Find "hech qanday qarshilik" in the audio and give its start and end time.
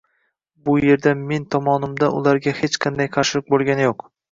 2.63-3.49